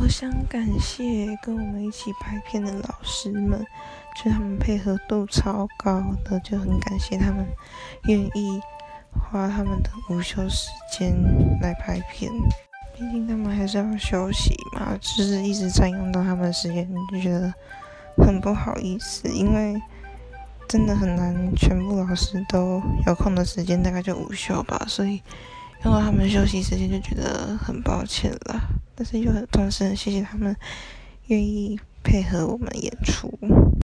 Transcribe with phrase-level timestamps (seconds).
[0.00, 3.64] 我想感谢跟我们一起拍片的老师们，
[4.16, 7.46] 就他们配合度超高的，就很感谢他们
[8.04, 8.60] 愿意
[9.12, 11.14] 花他们的午休时间
[11.60, 12.32] 来拍片。
[12.94, 17.52] 毕竟他们还是要休息嘛，就是一直占用到他们时间，就觉得
[18.16, 19.28] 很不好意思。
[19.28, 19.80] 因为
[20.68, 25.22] 真的很难，全部老师都有空的时间，大概就午休吧，所以
[25.84, 28.60] 用到他们休息时间，就觉得很抱歉了。
[28.94, 30.54] 但是又很同时很谢谢他们
[31.26, 33.32] 愿意配合我们演出。